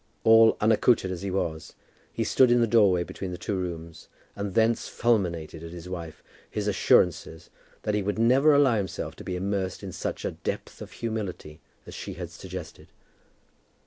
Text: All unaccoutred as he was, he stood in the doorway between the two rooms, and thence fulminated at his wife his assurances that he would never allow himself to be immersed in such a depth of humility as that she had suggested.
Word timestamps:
All 0.23 0.57
unaccoutred 0.59 1.11
as 1.11 1.21
he 1.21 1.29
was, 1.29 1.75
he 2.11 2.23
stood 2.23 2.49
in 2.49 2.59
the 2.59 2.65
doorway 2.65 3.03
between 3.03 3.29
the 3.29 3.37
two 3.37 3.55
rooms, 3.55 4.07
and 4.35 4.55
thence 4.55 4.87
fulminated 4.87 5.61
at 5.61 5.69
his 5.69 5.87
wife 5.87 6.23
his 6.49 6.67
assurances 6.67 7.51
that 7.83 7.93
he 7.93 8.01
would 8.01 8.17
never 8.17 8.51
allow 8.55 8.77
himself 8.77 9.15
to 9.17 9.23
be 9.23 9.35
immersed 9.35 9.83
in 9.83 9.91
such 9.91 10.25
a 10.25 10.31
depth 10.31 10.81
of 10.81 10.91
humility 10.91 11.61
as 11.81 11.85
that 11.93 11.99
she 11.99 12.13
had 12.15 12.31
suggested. 12.31 12.87